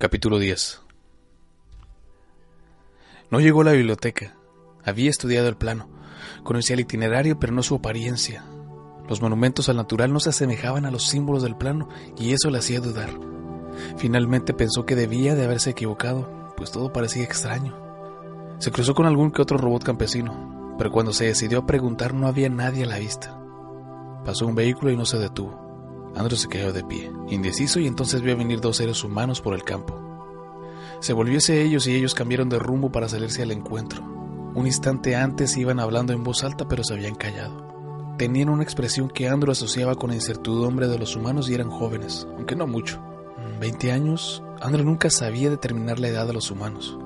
[0.00, 0.80] Capítulo 10
[3.32, 4.36] No llegó a la biblioteca.
[4.84, 5.88] Había estudiado el plano.
[6.44, 8.44] Conocía el itinerario, pero no su apariencia.
[9.08, 12.58] Los monumentos al natural no se asemejaban a los símbolos del plano, y eso le
[12.58, 13.10] hacía dudar.
[13.96, 17.76] Finalmente pensó que debía de haberse equivocado, pues todo parecía extraño.
[18.60, 22.28] Se cruzó con algún que otro robot campesino, pero cuando se decidió a preguntar no
[22.28, 23.36] había nadie a la vista.
[24.24, 25.67] Pasó un vehículo y no se detuvo.
[26.16, 29.64] Andrew se quedó de pie, indeciso, y entonces vio venir dos seres humanos por el
[29.64, 29.98] campo.
[31.00, 34.02] Se volvió hacia ellos y ellos cambiaron de rumbo para salirse al encuentro.
[34.54, 37.68] Un instante antes iban hablando en voz alta, pero se habían callado.
[38.18, 42.26] Tenían una expresión que Andrew asociaba con la incertidumbre de los humanos y eran jóvenes,
[42.36, 43.00] aunque no mucho.
[43.60, 46.98] Veinte años, Andrew nunca sabía determinar la edad de los humanos.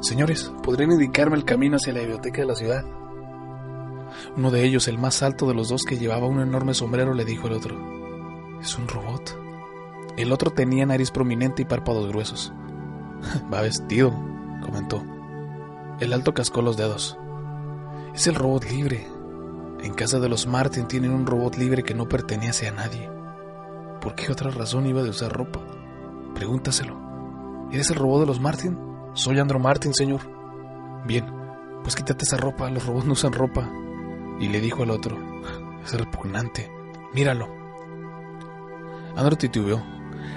[0.00, 2.84] Señores, ¿podrían indicarme el camino hacia la biblioteca de la ciudad?
[4.36, 7.24] Uno de ellos, el más alto de los dos que llevaba un enorme sombrero, le
[7.24, 7.97] dijo al otro.
[8.60, 9.38] Es un robot.
[10.16, 12.52] El otro tenía nariz prominente y párpados gruesos.
[13.52, 14.10] Va vestido,
[14.62, 15.04] comentó.
[16.00, 17.18] El alto cascó los dedos.
[18.14, 19.06] Es el robot libre.
[19.80, 23.08] En casa de los Martin tienen un robot libre que no pertenece a nadie.
[24.00, 25.60] ¿Por qué otra razón iba de usar ropa?
[26.34, 26.98] Pregúntaselo.
[27.70, 28.78] ¿Eres el robot de los Martin?
[29.14, 30.20] Soy Andrew Martin, señor.
[31.04, 31.26] Bien,
[31.82, 33.70] pues quítate esa ropa, los robots no usan ropa.
[34.40, 35.16] Y le dijo al otro,
[35.84, 36.70] es repugnante.
[37.12, 37.57] Míralo.
[39.18, 39.82] Andrew titubeó.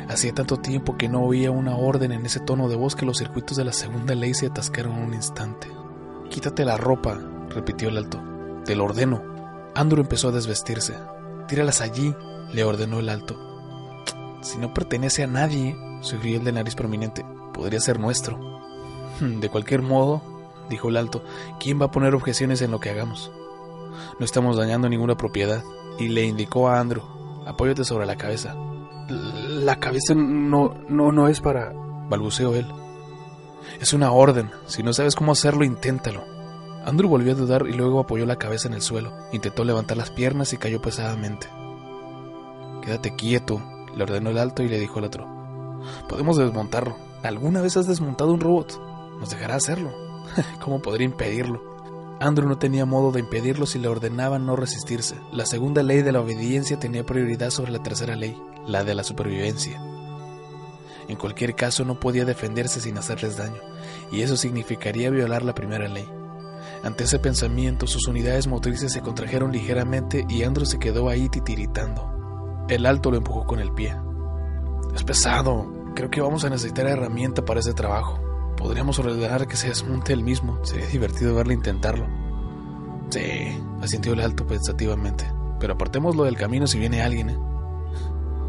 [0.09, 3.19] Hacía tanto tiempo que no oía una orden en ese tono de voz que los
[3.19, 5.67] circuitos de la segunda ley se atascaron un instante.
[6.31, 8.19] Quítate la ropa, repitió el alto.
[8.65, 9.21] Te lo ordeno.
[9.75, 10.95] Andrew empezó a desvestirse.
[11.47, 12.15] Tíralas allí,
[12.51, 13.37] le ordenó el alto.
[14.41, 18.39] Si no pertenece a nadie, sugirió el de nariz prominente, podría ser nuestro.
[19.19, 20.23] De cualquier modo,
[20.71, 21.23] dijo el alto,
[21.59, 23.31] ¿quién va a poner objeciones en lo que hagamos?
[24.17, 25.63] No estamos dañando ninguna propiedad,
[25.99, 27.03] y le indicó a Andrew,
[27.45, 28.55] apóyate sobre la cabeza.
[29.11, 31.73] La cabeza no, no, no es para...
[32.09, 32.67] balbuceó él.
[33.79, 34.49] Es una orden.
[34.65, 36.23] Si no sabes cómo hacerlo, inténtalo.
[36.85, 39.13] Andrew volvió a dudar y luego apoyó la cabeza en el suelo.
[39.31, 41.47] Intentó levantar las piernas y cayó pesadamente.
[42.81, 43.61] Quédate quieto,
[43.95, 45.27] le ordenó el alto y le dijo al otro.
[46.09, 46.95] Podemos desmontarlo.
[47.23, 48.79] ¿Alguna vez has desmontado un robot?
[49.19, 49.91] Nos dejará hacerlo.
[50.63, 51.70] ¿Cómo podría impedirlo?
[52.21, 55.15] Andrew no tenía modo de impedirlo si le ordenaban no resistirse.
[55.31, 59.03] La segunda ley de la obediencia tenía prioridad sobre la tercera ley, la de la
[59.03, 59.81] supervivencia.
[61.07, 63.59] En cualquier caso no podía defenderse sin hacerles daño,
[64.11, 66.07] y eso significaría violar la primera ley.
[66.83, 72.65] Ante ese pensamiento sus unidades motrices se contrajeron ligeramente y Andrew se quedó ahí titiritando.
[72.69, 73.95] El alto lo empujó con el pie.
[74.93, 78.20] Es pesado, creo que vamos a necesitar herramienta para ese trabajo.
[78.61, 80.59] Podríamos ordenar que se desmonte el mismo.
[80.63, 82.05] Sería divertido verle intentarlo.
[83.09, 85.25] Sí, asintió el alto pensativamente.
[85.59, 87.37] Pero apartémoslo del camino si viene alguien, ¿eh?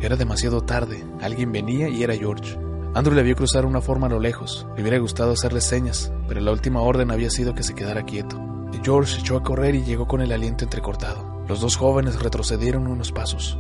[0.01, 1.05] Era demasiado tarde.
[1.23, 2.59] Alguien venía y era George.
[2.95, 4.67] Andrew le vio cruzar una forma a lo lejos.
[4.77, 8.39] Le hubiera gustado hacerle señas, pero la última orden había sido que se quedara quieto.
[8.83, 11.43] George echó a correr y llegó con el aliento entrecortado.
[11.49, 13.57] Los dos jóvenes retrocedieron unos pasos.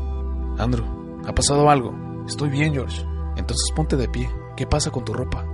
[0.59, 0.84] Andrew,
[1.27, 1.95] ¿ha pasado algo?
[2.27, 3.07] Estoy bien, George.
[3.37, 4.31] Entonces ponte de pie.
[4.57, 5.47] ¿Qué pasa con tu ropa?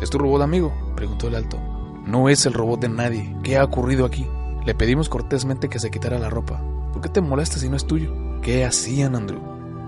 [0.00, 0.72] ¿Es tu robot amigo?
[0.94, 1.58] preguntó el alto.
[2.04, 3.36] No es el robot de nadie.
[3.42, 4.28] ¿Qué ha ocurrido aquí?
[4.64, 6.60] Le pedimos cortésmente que se quitara la ropa.
[6.92, 8.12] ¿Por qué te molestas si no es tuyo?
[8.42, 9.40] ¿Qué hacían, Andrew?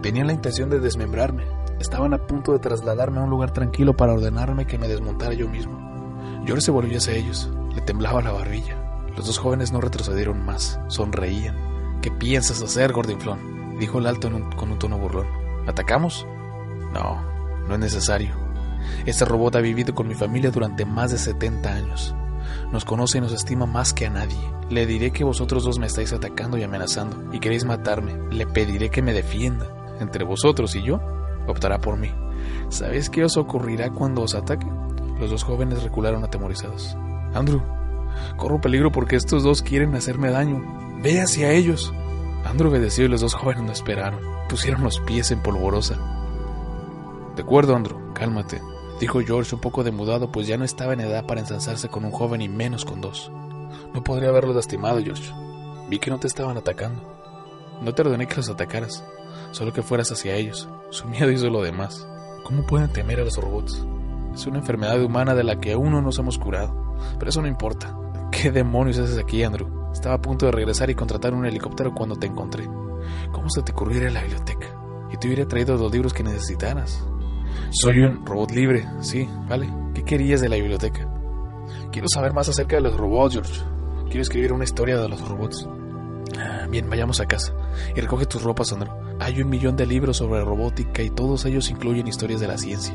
[0.03, 1.45] Tenían la intención de desmembrarme.
[1.79, 5.49] Estaban a punto de trasladarme a un lugar tranquilo para ordenarme que me desmontara yo
[5.49, 5.79] mismo.
[6.45, 7.51] George se volvió hacia ellos.
[7.75, 8.77] Le temblaba la barbilla.
[9.17, 10.81] Los dos jóvenes no retrocedieron más.
[10.89, 12.01] Sonreían.
[12.03, 13.79] ¿Qué piensas hacer, Gordinflón?
[13.79, 15.27] Dijo el alto con un tono burlón.
[15.67, 16.27] ¿Atacamos?
[16.93, 17.23] No,
[17.69, 18.48] no es necesario.
[19.07, 22.15] Este robot ha vivido con mi familia durante más de 70 años.
[22.73, 24.39] Nos conoce y nos estima más que a nadie.
[24.71, 28.15] Le diré que vosotros dos me estáis atacando y amenazando y queréis matarme.
[28.31, 29.67] Le pediré que me defienda.
[30.01, 31.01] Entre vosotros y yo,
[31.47, 32.13] optará por mí.
[32.69, 34.67] ¿Sabéis qué os ocurrirá cuando os ataque?
[35.19, 36.97] Los dos jóvenes recularon atemorizados.
[37.35, 37.63] Andrew,
[38.37, 40.63] corro peligro porque estos dos quieren hacerme daño.
[41.03, 41.93] Ve hacia ellos.
[42.45, 44.21] Andrew obedeció y los dos jóvenes no esperaron.
[44.49, 45.97] Pusieron los pies en polvorosa.
[47.35, 48.61] De acuerdo, Andrew, cálmate
[49.01, 52.11] dijo George un poco demudado, pues ya no estaba en edad para ensalzarse con un
[52.11, 53.31] joven y menos con dos.
[53.95, 55.33] No podría haberlos lastimado, George.
[55.89, 57.01] Vi que no te estaban atacando.
[57.81, 59.05] No te ordené que los atacaras,
[59.53, 60.69] solo que fueras hacia ellos.
[60.91, 62.07] Su miedo hizo lo demás.
[62.45, 63.85] ¿Cómo pueden temer a los robots?
[64.35, 66.97] Es una enfermedad humana de la que aún no nos hemos curado.
[67.19, 67.97] Pero eso no importa.
[68.31, 69.91] ¿Qué demonios haces aquí, Andrew?
[69.93, 72.69] Estaba a punto de regresar y contratar un helicóptero cuando te encontré.
[73.33, 74.67] ¿Cómo se te ocurrió la biblioteca?
[75.11, 77.05] Y te hubiera traído los libros que necesitaras.
[77.71, 79.69] Soy un robot libre, sí, vale.
[79.95, 81.09] ¿Qué querías de la biblioteca?
[81.93, 83.61] Quiero saber más acerca de los robots, George.
[84.07, 85.69] Quiero escribir una historia de los robots.
[86.39, 87.53] Ah, bien, vayamos a casa.
[87.95, 88.93] Y recoge tus ropas, Andrew.
[89.21, 92.95] Hay un millón de libros sobre robótica y todos ellos incluyen historias de la ciencia.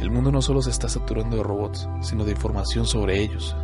[0.00, 3.56] El mundo no solo se está saturando de robots, sino de información sobre ellos.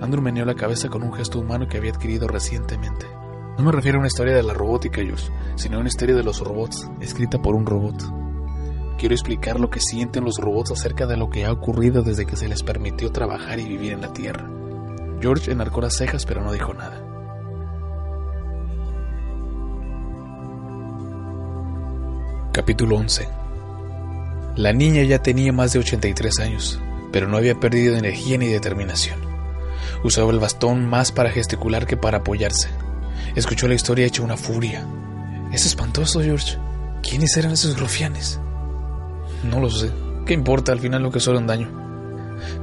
[0.00, 3.06] Andrew meneó la cabeza con un gesto humano que había adquirido recientemente.
[3.58, 6.22] No me refiero a una historia de la robótica, Jules, sino a una historia de
[6.22, 8.25] los robots, escrita por un robot.
[8.98, 12.36] Quiero explicar lo que sienten los robots acerca de lo que ha ocurrido desde que
[12.36, 14.48] se les permitió trabajar y vivir en la Tierra.
[15.20, 17.02] George enarcó las cejas pero no dijo nada.
[22.52, 23.28] Capítulo 11
[24.56, 26.80] La niña ya tenía más de 83 años,
[27.12, 29.20] pero no había perdido energía ni determinación.
[30.04, 32.70] Usaba el bastón más para gesticular que para apoyarse.
[33.34, 34.86] Escuchó la historia hecha una furia.
[35.52, 36.56] Es espantoso, George.
[37.02, 38.40] ¿Quiénes eran esos rufianes?
[39.50, 39.90] No lo sé.
[40.24, 41.70] ¿Qué importa al final lo que un daño?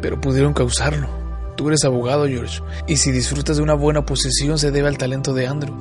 [0.02, 1.08] Pero pudieron causarlo.
[1.56, 5.34] Tú eres abogado, George, y si disfrutas de una buena posición se debe al talento
[5.34, 5.76] de Andrew.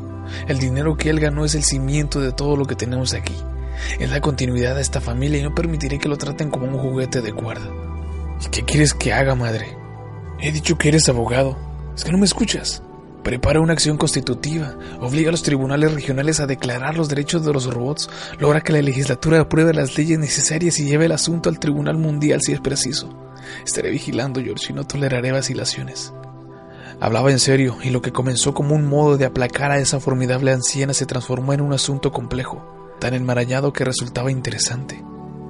[0.47, 3.35] El dinero que él ganó es el cimiento de todo lo que tenemos aquí.
[3.99, 7.21] Es la continuidad de esta familia y no permitiré que lo traten como un juguete
[7.21, 7.69] de cuerda.
[8.45, 9.77] ¿Y qué quieres que haga, madre?
[10.41, 11.57] He dicho que eres abogado.
[11.97, 12.83] Es que no me escuchas.
[13.23, 17.73] Prepara una acción constitutiva, obliga a los tribunales regionales a declarar los derechos de los
[17.73, 18.11] robots,
[18.41, 22.41] logra que la legislatura apruebe las leyes necesarias y lleve el asunto al Tribunal Mundial
[22.43, 23.17] si es preciso.
[23.65, 26.13] Estaré vigilando, George, y no toleraré vacilaciones.
[27.01, 30.53] Hablaba en serio, y lo que comenzó como un modo de aplacar a esa formidable
[30.53, 35.03] anciana se transformó en un asunto complejo, tan enmarañado que resultaba interesante.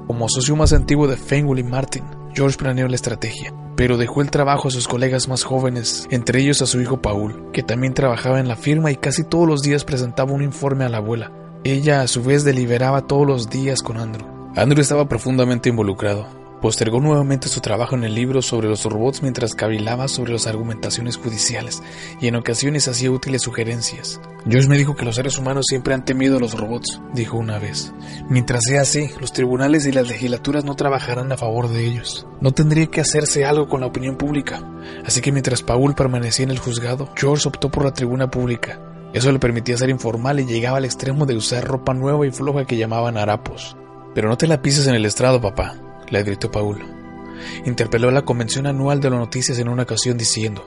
[0.06, 2.04] Como socio más antiguo de Fenwell y Martin,
[2.34, 6.62] George planeó la estrategia pero dejó el trabajo a sus colegas más jóvenes, entre ellos
[6.62, 9.84] a su hijo Paul, que también trabajaba en la firma y casi todos los días
[9.84, 11.32] presentaba un informe a la abuela.
[11.64, 14.24] Ella a su vez deliberaba todos los días con Andrew.
[14.54, 16.41] Andrew estaba profundamente involucrado.
[16.62, 21.16] Postergó nuevamente su trabajo en el libro sobre los robots mientras cavilaba sobre las argumentaciones
[21.16, 21.82] judiciales
[22.20, 24.20] y en ocasiones hacía útiles sugerencias.
[24.44, 27.58] Josh me dijo que los seres humanos siempre han temido a los robots, dijo una
[27.58, 27.92] vez.
[28.28, 32.28] Mientras sea así, los tribunales y las legislaturas no trabajarán a favor de ellos.
[32.40, 34.62] No tendría que hacerse algo con la opinión pública.
[35.04, 38.80] Así que mientras Paul permanecía en el juzgado, George optó por la tribuna pública.
[39.12, 42.66] Eso le permitía ser informal y llegaba al extremo de usar ropa nueva y floja
[42.66, 43.76] que llamaban harapos.
[44.14, 45.74] Pero no te la pises en el estrado, papá,
[46.12, 46.78] le gritó Paul.
[47.64, 50.64] Interpeló a la convención anual de las noticias en una ocasión diciendo,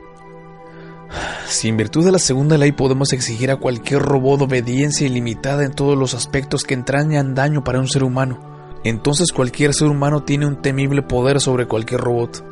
[1.47, 5.71] si en virtud de la segunda ley podemos exigir a cualquier robot obediencia ilimitada en
[5.71, 8.39] todos los aspectos que entrañan daño para un ser humano,
[8.83, 12.43] entonces cualquier ser humano tiene un temible poder sobre cualquier robot.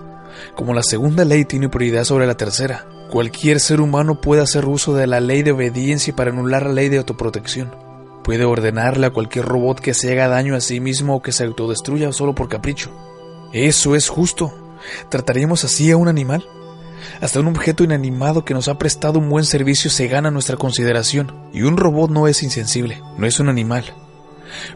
[0.55, 4.93] Como la segunda ley tiene prioridad sobre la tercera, cualquier ser humano puede hacer uso
[4.95, 7.82] de la ley de obediencia para anular la ley de autoprotección.
[8.23, 11.43] Puede ordenarle a cualquier robot que se haga daño a sí mismo o que se
[11.43, 12.89] autodestruya solo por capricho.
[13.51, 14.53] Eso es justo.
[15.09, 16.45] ¿Trataríamos así a un animal?
[17.21, 21.49] Hasta un objeto inanimado que nos ha prestado un buen servicio se gana nuestra consideración.
[21.53, 23.93] Y un robot no es insensible, no es un animal.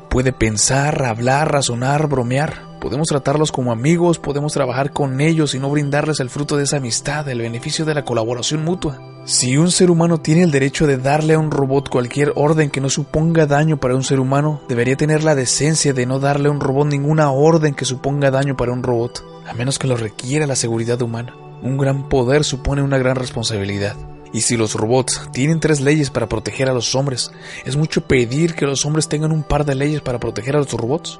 [0.09, 2.66] Puede pensar, hablar, razonar, bromear.
[2.79, 6.77] Podemos tratarlos como amigos, podemos trabajar con ellos y no brindarles el fruto de esa
[6.77, 8.99] amistad, el beneficio de la colaboración mutua.
[9.25, 12.79] Si un ser humano tiene el derecho de darle a un robot cualquier orden que
[12.79, 16.51] no suponga daño para un ser humano, debería tener la decencia de no darle a
[16.51, 20.47] un robot ninguna orden que suponga daño para un robot, a menos que lo requiera
[20.47, 21.35] la seguridad humana.
[21.63, 23.97] Un gran poder supone una gran responsabilidad.
[24.33, 27.31] Y si los robots tienen tres leyes para proteger a los hombres,
[27.65, 30.71] ¿es mucho pedir que los hombres tengan un par de leyes para proteger a los
[30.71, 31.19] robots?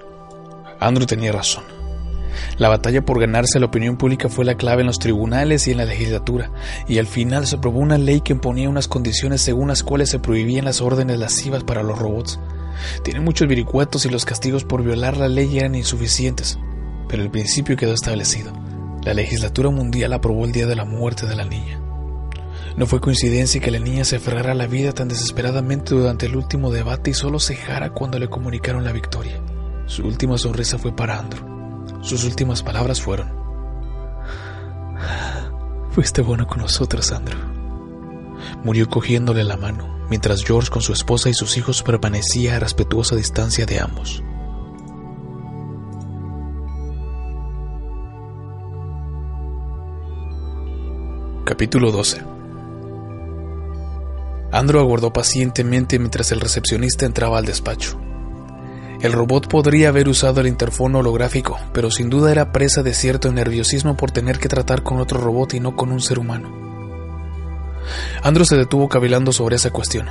[0.79, 1.63] Andrew tenía razón.
[2.57, 5.77] La batalla por ganarse la opinión pública fue la clave en los tribunales y en
[5.77, 6.51] la legislatura,
[6.87, 10.19] y al final se aprobó una ley que imponía unas condiciones según las cuales se
[10.19, 12.39] prohibían las órdenes lascivas para los robots.
[13.03, 16.59] Tienen muchos viricuetos y los castigos por violar la ley eran insuficientes,
[17.07, 18.51] pero el principio quedó establecido.
[19.03, 21.81] La legislatura mundial aprobó el día de la muerte de la niña.
[22.75, 26.35] No fue coincidencia que la niña se aferrara a la vida tan desesperadamente durante el
[26.35, 29.41] último debate y solo cejara cuando le comunicaron la victoria.
[29.87, 31.43] Su última sonrisa fue para Andrew.
[32.01, 33.31] Sus últimas palabras fueron:
[35.91, 37.39] Fuiste bueno con nosotros, Andrew.
[38.63, 43.15] Murió cogiéndole la mano, mientras George con su esposa y sus hijos permanecía a respetuosa
[43.15, 44.21] distancia de ambos.
[51.45, 52.21] Capítulo 12
[54.51, 57.97] Andrew aguardó pacientemente mientras el recepcionista entraba al despacho.
[59.01, 63.31] El robot podría haber usado el interfono holográfico, pero sin duda era presa de cierto
[63.31, 66.51] nerviosismo por tener que tratar con otro robot y no con un ser humano.
[68.23, 70.07] Andrew se detuvo cavilando sobre esa cuestión.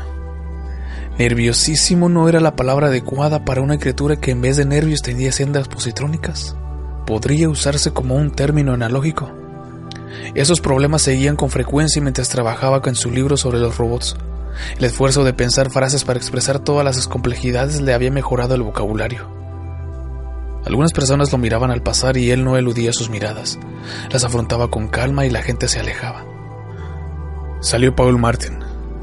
[1.19, 5.33] Nerviosísimo no era la palabra adecuada para una criatura que en vez de nervios tenía
[5.33, 6.55] sendas positrónicas.
[7.07, 9.33] ¿Podría usarse como un término analógico?
[10.35, 14.17] Esos problemas seguían con frecuencia mientras trabajaba con su libro sobre los robots.
[14.79, 19.37] El esfuerzo de pensar frases para expresar todas las complejidades le había mejorado el vocabulario.
[20.67, 23.59] Algunas personas lo miraban al pasar y él no eludía sus miradas.
[24.11, 26.25] Las afrontaba con calma y la gente se alejaba.
[27.61, 28.59] Salió Paul Martin.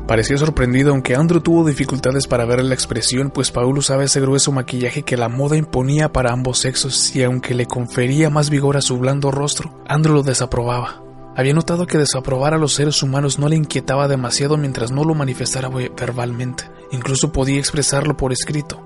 [0.08, 4.52] Parecía sorprendido aunque Andrew tuvo dificultades para ver la expresión, pues Paul usaba ese grueso
[4.52, 8.82] maquillaje que la moda imponía para ambos sexos y aunque le confería más vigor a
[8.82, 11.02] su blando rostro, Andrew lo desaprobaba.
[11.36, 15.16] Había notado que desaprobar a los seres humanos no le inquietaba demasiado mientras no lo
[15.16, 16.66] manifestara verbalmente.
[16.92, 18.82] Incluso podía expresarlo por escrito.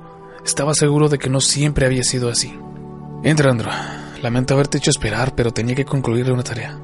[0.45, 2.57] Estaba seguro de que no siempre había sido así.
[3.23, 3.71] Entra, Andrew.
[4.21, 6.79] Lamento haberte hecho esperar, pero tenía que concluirle una tarea.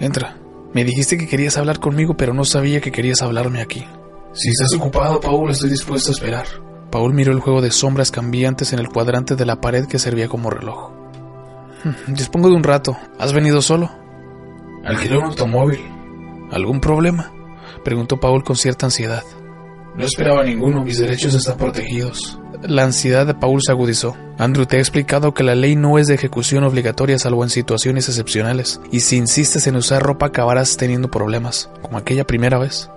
[0.00, 0.38] Entra.
[0.72, 3.84] Me dijiste que querías hablar conmigo, pero no sabía que querías hablarme aquí.
[4.32, 6.46] Si estás ocupado, Paul, estoy dispuesto a esperar.
[6.90, 10.28] Paul miró el juego de sombras cambiantes en el cuadrante de la pared que servía
[10.28, 10.92] como reloj.
[11.84, 12.96] Hmm, dispongo de un rato.
[13.18, 13.90] ¿Has venido solo?
[14.88, 15.80] Alquilé un automóvil.
[16.50, 17.30] ¿Algún problema?
[17.84, 19.22] Preguntó Paul con cierta ansiedad.
[19.94, 22.38] No esperaba ninguno, mis derechos están protegidos.
[22.62, 24.16] La ansiedad de Paul se agudizó.
[24.38, 28.08] Andrew te ha explicado que la ley no es de ejecución obligatoria salvo en situaciones
[28.08, 32.90] excepcionales, y si insistes en usar ropa acabarás teniendo problemas, como aquella primera vez.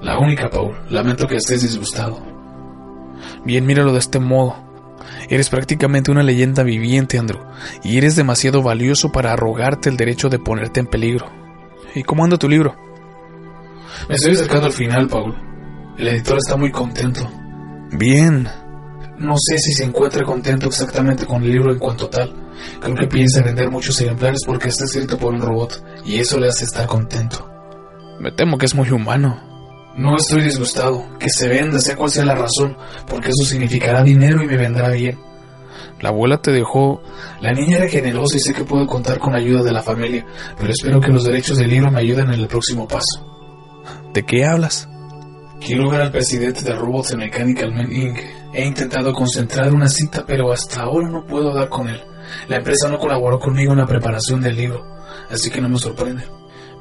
[0.00, 0.74] La única, Paul.
[0.88, 2.20] Lamento que estés disgustado.
[3.44, 4.56] Bien, míralo de este modo.
[5.28, 7.40] Eres prácticamente una leyenda viviente, Andrew,
[7.82, 11.26] y eres demasiado valioso para arrogarte el derecho de ponerte en peligro.
[11.94, 12.74] ¿Y cómo anda tu libro?
[14.08, 15.34] Me estoy acercando al final, Paul.
[15.96, 17.30] El editor está muy contento.
[17.92, 18.48] Bien.
[19.18, 22.34] No sé si se encuentra contento exactamente con el libro en cuanto tal.
[22.80, 26.48] Creo que piensa vender muchos ejemplares porque está escrito por un robot y eso le
[26.48, 27.48] hace estar contento.
[28.18, 29.53] Me temo que es muy humano.
[29.96, 31.06] No estoy disgustado.
[31.18, 32.76] Que se venda, sea cual sea la razón,
[33.08, 35.18] porque eso significará dinero y me vendrá bien.
[36.00, 37.00] La abuela te dejó...
[37.40, 40.26] La niña era generosa y sé que puedo contar con la ayuda de la familia,
[40.58, 43.24] pero espero que los derechos del libro me ayuden en el próximo paso.
[44.12, 44.88] ¿De qué hablas?
[45.60, 48.18] Quiero ver al presidente de Robots en Mechanical Man Inc.
[48.52, 52.02] He intentado concentrar una cita, pero hasta ahora no puedo dar con él.
[52.48, 54.84] La empresa no colaboró conmigo en la preparación del libro,
[55.30, 56.24] así que no me sorprende.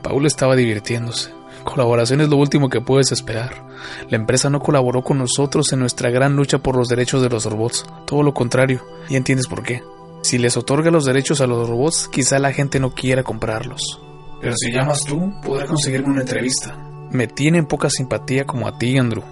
[0.01, 1.31] Paul estaba divirtiéndose.
[1.63, 3.65] Colaboración es lo último que puedes esperar.
[4.09, 7.45] La empresa no colaboró con nosotros en nuestra gran lucha por los derechos de los
[7.45, 7.85] robots.
[8.05, 8.81] Todo lo contrario.
[9.09, 9.83] Y entiendes por qué.
[10.21, 14.01] Si les otorga los derechos a los robots, quizá la gente no quiera comprarlos.
[14.41, 16.77] Pero si llamas tú, podré conseguirme una entrevista.
[17.11, 19.23] Me tienen poca simpatía como a ti, Andrew.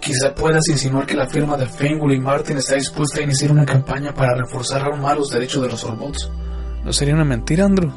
[0.00, 3.64] Quizá puedas insinuar que la firma de Fenway y Martin está dispuesta a iniciar una
[3.64, 6.30] campaña para reforzar aún más los derechos de los robots.
[6.84, 7.92] ¿No sería una mentira, Andrew?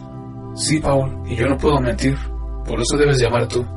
[0.56, 2.18] Sí, Paul, y yo no puedo mentir.
[2.68, 3.66] Por eso debes llamar tú.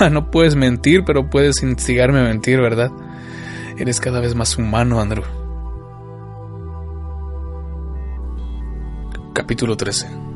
[0.00, 2.90] Ah, no puedes mentir, pero puedes instigarme a mentir, ¿verdad?
[3.78, 5.24] Eres cada vez más humano, Andrew.
[9.32, 10.28] Capítulo 13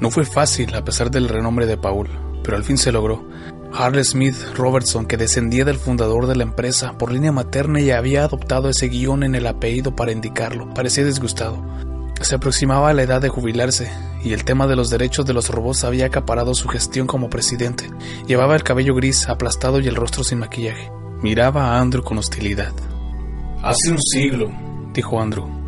[0.00, 2.08] no fue fácil a pesar del renombre de Paul,
[2.44, 3.26] pero al fin se logró.
[3.72, 8.24] Harley Smith Robertson, que descendía del fundador de la empresa por línea materna y había
[8.24, 11.62] adoptado ese guion en el apellido para indicarlo, parecía disgustado.
[12.20, 13.90] Se aproximaba a la edad de jubilarse,
[14.22, 17.88] y el tema de los derechos de los robots había acaparado su gestión como presidente.
[18.26, 20.90] Llevaba el cabello gris, aplastado y el rostro sin maquillaje.
[21.22, 22.72] Miraba a Andrew con hostilidad.
[23.62, 24.50] Hace un siglo,
[24.92, 25.58] dijo Andrew,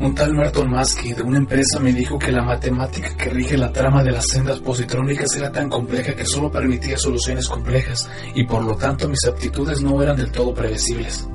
[0.00, 3.72] un tal Merton Maskey de una empresa me dijo que la matemática que rige la
[3.72, 8.62] trama de las sendas positrónicas era tan compleja que solo permitía soluciones complejas y por
[8.62, 11.28] lo tanto mis aptitudes no eran del todo predecibles.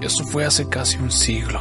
[0.00, 1.60] Eso fue hace casi un siglo.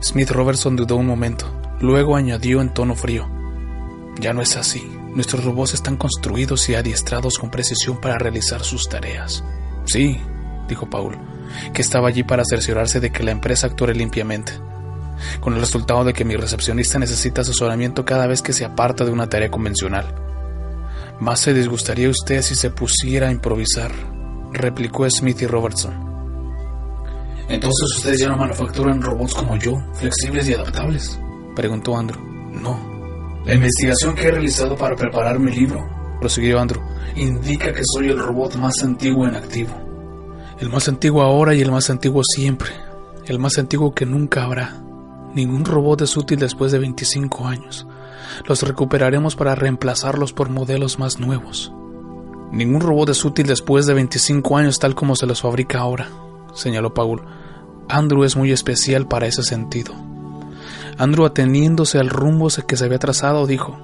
[0.00, 3.28] Smith Robertson dudó un momento, luego añadió en tono frío.
[4.20, 4.82] Ya no es así.
[5.14, 9.44] Nuestros robots están construidos y adiestrados con precisión para realizar sus tareas.
[9.84, 10.20] Sí,
[10.68, 11.16] dijo Paul,
[11.72, 14.52] que estaba allí para cerciorarse de que la empresa actuara limpiamente
[15.40, 19.10] con el resultado de que mi recepcionista necesita asesoramiento cada vez que se aparta de
[19.10, 20.06] una tarea convencional.
[21.20, 23.90] Más se disgustaría usted si se pusiera a improvisar,
[24.52, 26.06] replicó Smith y Robertson.
[27.48, 31.18] Entonces ustedes ya no manufacturan robots como yo, flexibles y adaptables,
[31.58, 32.20] preguntó Andrew.
[32.52, 32.78] No.
[33.44, 35.84] La investigación que he realizado para preparar mi libro,
[36.20, 36.80] prosiguió Andrew,
[37.16, 39.74] indica que soy el robot más antiguo en activo.
[40.60, 42.70] El más antiguo ahora y el más antiguo siempre,
[43.26, 44.80] el más antiguo que nunca habrá.
[45.34, 47.88] Ningún robot es útil después de 25 años.
[48.46, 51.72] Los recuperaremos para reemplazarlos por modelos más nuevos.
[52.52, 56.08] Ningún robot es útil después de 25 años tal como se los fabrica ahora,
[56.54, 57.22] señaló Paul.
[57.88, 60.07] Andrew es muy especial para ese sentido.
[60.98, 63.78] Andrew, ateniéndose al rumbo que se había trazado, dijo,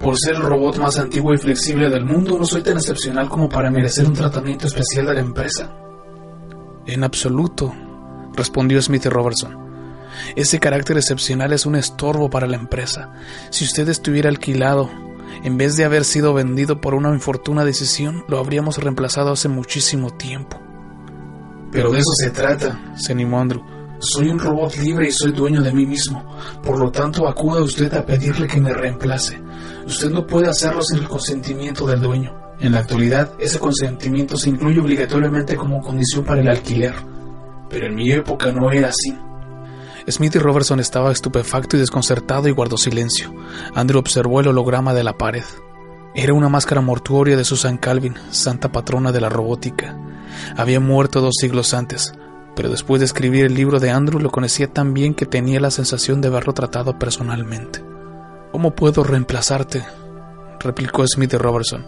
[0.00, 3.48] Por ser el robot más antiguo y flexible del mundo, no soy tan excepcional como
[3.48, 5.74] para merecer un tratamiento especial de la empresa.
[6.86, 7.74] En absoluto,
[8.34, 9.68] respondió Smith y Robertson.
[10.36, 13.12] Ese carácter excepcional es un estorbo para la empresa.
[13.50, 14.88] Si usted estuviera alquilado,
[15.44, 20.10] en vez de haber sido vendido por una infortuna decisión, lo habríamos reemplazado hace muchísimo
[20.10, 20.58] tiempo.
[21.70, 23.77] Pero de eso se trata, se animó Andrew.
[24.00, 26.24] Soy un robot libre y soy dueño de mí mismo.
[26.62, 29.40] Por lo tanto, acuda usted a pedirle que me reemplace.
[29.86, 32.32] Usted no puede hacerlo sin el consentimiento del dueño.
[32.60, 36.94] En la actualidad, ese consentimiento se incluye obligatoriamente como condición para el alquiler.
[37.68, 39.16] Pero en mi época no era así.
[40.08, 43.34] Smith y Robertson estaba estupefacto y desconcertado y guardó silencio.
[43.74, 45.44] Andrew observó el holograma de la pared.
[46.14, 49.96] Era una máscara mortuoria de Susan Calvin, santa patrona de la robótica.
[50.56, 52.12] Había muerto dos siglos antes,
[52.58, 55.70] pero después de escribir el libro de Andrew lo conocía tan bien que tenía la
[55.70, 57.84] sensación de haberlo tratado personalmente.
[58.50, 59.86] ¿Cómo puedo reemplazarte?
[60.58, 61.86] replicó Smith Robertson.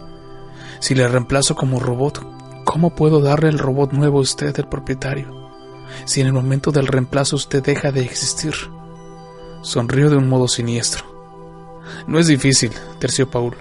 [0.79, 2.25] Si le reemplazo como robot,
[2.63, 5.27] ¿cómo puedo darle el robot nuevo a usted, el propietario?
[6.05, 8.53] Si en el momento del reemplazo usted deja de existir.
[9.63, 11.03] Sonrió de un modo siniestro.
[12.07, 13.57] No es difícil, terció Paul.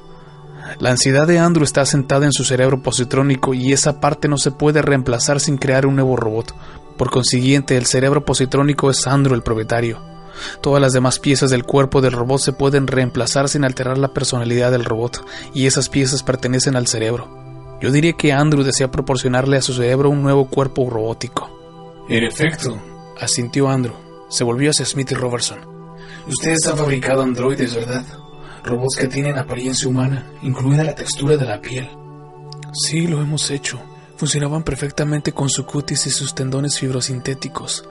[0.79, 4.53] La ansiedad de Andrew está sentada en su cerebro positrónico y esa parte no se
[4.53, 6.55] puede reemplazar sin crear un nuevo robot.
[7.01, 9.99] Por consiguiente, el cerebro positrónico es Andrew el propietario.
[10.61, 14.71] Todas las demás piezas del cuerpo del robot se pueden reemplazar sin alterar la personalidad
[14.71, 17.79] del robot, y esas piezas pertenecen al cerebro.
[17.81, 22.05] Yo diría que Andrew desea proporcionarle a su cerebro un nuevo cuerpo robótico.
[22.11, 22.79] En efecto,
[23.19, 23.95] asintió Andrew.
[24.29, 25.59] Se volvió hacia Smith y Robertson.
[26.29, 28.05] Ustedes han fabricado androides, ¿verdad?
[28.63, 31.89] Robots que tienen apariencia humana, incluida la textura de la piel.
[32.75, 33.81] Sí, lo hemos hecho.
[34.21, 37.89] Funcionaban perfectamente con su cutis y sus tendones fibrosintéticos.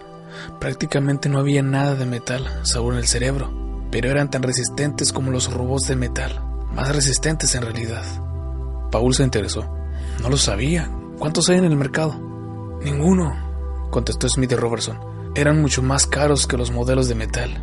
[0.60, 3.52] Prácticamente no había nada de metal, sabor en el cerebro,
[3.90, 6.40] pero eran tan resistentes como los robots de metal,
[6.72, 8.04] más resistentes en realidad.
[8.92, 9.76] Paul se interesó.
[10.22, 10.92] No lo sabía.
[11.18, 12.14] ¿Cuántos hay en el mercado?
[12.84, 15.00] Ninguno, contestó Smith y Robertson.
[15.34, 17.60] Eran mucho más caros que los modelos de metal,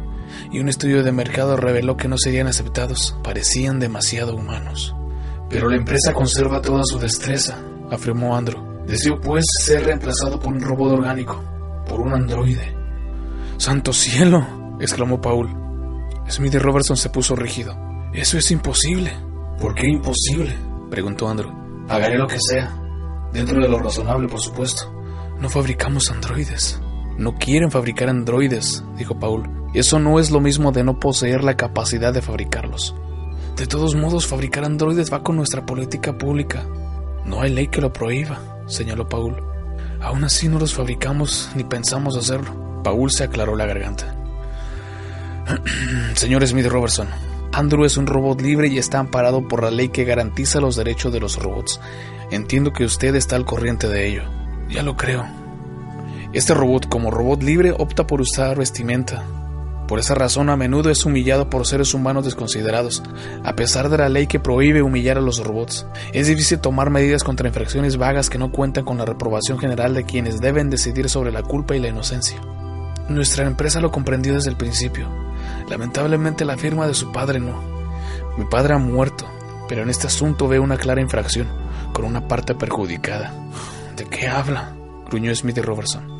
[0.50, 3.16] y un estudio de mercado reveló que no serían aceptados.
[3.22, 4.92] Parecían demasiado humanos.
[5.48, 8.84] Pero la empresa conserva toda su destreza, afirmó Andrew.
[8.86, 11.42] Deseo pues ser reemplazado por un robot orgánico,
[11.88, 12.76] por un androide.
[13.56, 14.76] ¡Santo cielo!
[14.80, 15.48] exclamó Paul.
[16.28, 17.76] Smith y Robertson se puso rígido.
[18.12, 19.12] Eso es imposible.
[19.60, 20.56] ¿Por qué imposible?
[20.90, 21.50] preguntó Andrew.
[21.86, 22.76] Pagaré lo que sea,
[23.32, 24.92] dentro de lo razonable, por supuesto.
[25.40, 26.80] No fabricamos androides.
[27.18, 29.48] No quieren fabricar androides, dijo Paul.
[29.74, 32.94] Eso no es lo mismo de no poseer la capacidad de fabricarlos.
[33.56, 36.66] De todos modos, fabricar androides va con nuestra política pública.
[37.26, 39.36] No hay ley que lo prohíba, señaló Paul.
[40.00, 42.82] Aún así no los fabricamos ni pensamos hacerlo.
[42.84, 44.14] Paul se aclaró la garganta.
[46.14, 47.08] Señor Smith Robertson,
[47.52, 51.12] Andrew es un robot libre y está amparado por la ley que garantiza los derechos
[51.12, 51.80] de los robots.
[52.30, 54.22] Entiendo que usted está al corriente de ello.
[54.68, 55.26] Ya lo creo.
[56.32, 59.24] Este robot, como robot libre, opta por usar vestimenta,
[59.86, 63.02] por esa razón a menudo es humillado por seres humanos desconsiderados,
[63.44, 65.86] a pesar de la ley que prohíbe humillar a los robots.
[66.12, 70.04] Es difícil tomar medidas contra infracciones vagas que no cuentan con la reprobación general de
[70.04, 72.40] quienes deben decidir sobre la culpa y la inocencia.
[73.08, 75.08] Nuestra empresa lo comprendió desde el principio.
[75.68, 77.62] Lamentablemente la firma de su padre no.
[78.36, 79.24] Mi padre ha muerto,
[79.68, 81.46] pero en este asunto veo una clara infracción,
[81.92, 83.32] con una parte perjudicada.
[83.96, 84.74] ¿De qué habla?
[85.08, 86.15] gruñó Smith y Robertson.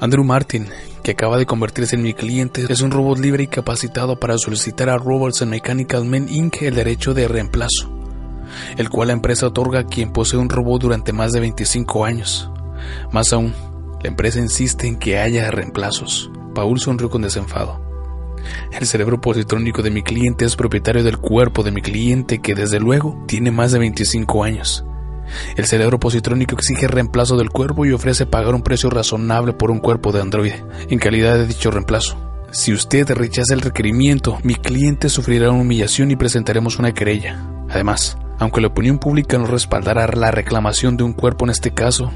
[0.00, 0.66] Andrew Martin,
[1.02, 4.88] que acaba de convertirse en mi cliente, es un robot libre y capacitado para solicitar
[4.88, 6.62] a Robots and Mechanical Men Inc.
[6.62, 7.92] el derecho de reemplazo,
[8.78, 12.50] el cual la empresa otorga a quien posee un robot durante más de 25 años.
[13.12, 13.52] Más aún,
[14.02, 16.30] la empresa insiste en que haya reemplazos.
[16.54, 17.78] Paul sonrió con desenfado.
[18.72, 22.80] El cerebro positrónico de mi cliente es propietario del cuerpo de mi cliente que desde
[22.80, 24.82] luego tiene más de 25 años.
[25.56, 29.78] El cerebro positrónico exige reemplazo del cuerpo y ofrece pagar un precio razonable por un
[29.78, 32.16] cuerpo de androide, en calidad de dicho reemplazo.
[32.52, 37.40] Si usted rechaza el requerimiento, mi cliente sufrirá una humillación y presentaremos una querella.
[37.68, 42.10] Además, aunque la opinión pública no respaldará la reclamación de un cuerpo en este caso,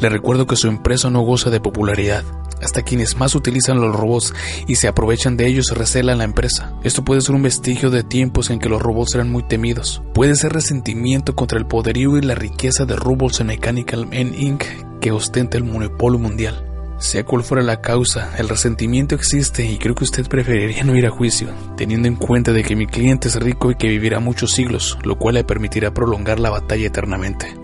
[0.00, 2.24] le recuerdo que su empresa no goza de popularidad.
[2.62, 4.34] Hasta quienes más utilizan los robots
[4.66, 6.74] y se aprovechan de ellos recelan la empresa.
[6.84, 10.02] Esto puede ser un vestigio de tiempos en que los robots eran muy temidos.
[10.14, 14.64] Puede ser resentimiento contra el poderío y la riqueza de Robots Mechanical Men Inc.
[15.00, 16.66] que ostenta el monopolio mundial.
[16.98, 21.06] Sea cual fuera la causa, el resentimiento existe y creo que usted preferiría no ir
[21.06, 24.52] a juicio, teniendo en cuenta de que mi cliente es rico y que vivirá muchos
[24.52, 27.56] siglos, lo cual le permitirá prolongar la batalla eternamente.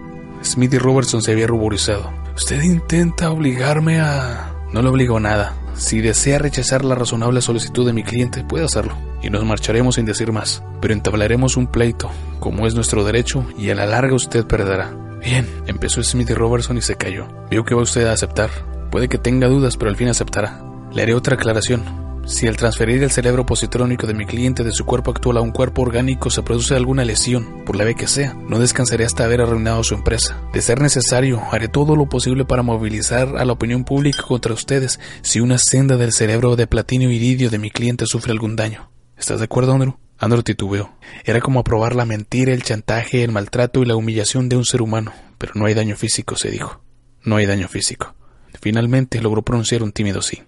[0.42, 2.10] Smith y Robertson se había ruborizado.
[2.34, 4.55] Usted intenta obligarme a...
[4.76, 5.56] No le obligo a nada.
[5.74, 10.04] Si desea rechazar la razonable solicitud de mi cliente, puede hacerlo, y nos marcharemos sin
[10.04, 10.62] decir más.
[10.82, 12.10] Pero entablaremos un pleito,
[12.40, 14.94] como es nuestro derecho, y a la larga usted perderá.
[15.24, 17.26] Bien, empezó Smith y Robertson y se cayó.
[17.50, 18.50] Veo que va usted a aceptar.
[18.90, 20.60] Puede que tenga dudas, pero al fin aceptará.
[20.92, 22.05] Le haré otra aclaración.
[22.26, 25.52] Si al transferir el cerebro positrónico de mi cliente de su cuerpo actual a un
[25.52, 29.84] cuerpo orgánico se produce alguna lesión, por leve que sea, no descansaré hasta haber arruinado
[29.84, 30.42] su empresa.
[30.52, 34.98] De ser necesario, haré todo lo posible para movilizar a la opinión pública contra ustedes
[35.22, 38.90] si una senda del cerebro de platino iridio de mi cliente sufre algún daño.
[39.16, 39.96] ¿Estás de acuerdo, Andrew?
[40.18, 40.96] Andrew titubeó.
[41.24, 44.82] Era como aprobar la mentira, el chantaje, el maltrato y la humillación de un ser
[44.82, 46.82] humano, pero no hay daño físico, se dijo.
[47.22, 48.16] No hay daño físico.
[48.60, 50.42] Finalmente logró pronunciar un tímido sí.